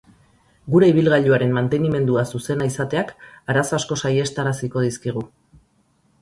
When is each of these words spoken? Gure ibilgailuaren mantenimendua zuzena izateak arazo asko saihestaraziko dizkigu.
Gure 0.75 0.87
ibilgailuaren 0.93 1.51
mantenimendua 1.57 2.23
zuzena 2.37 2.69
izateak 2.71 3.13
arazo 3.55 3.79
asko 3.79 3.99
saihestaraziko 4.03 4.85
dizkigu. 4.87 5.25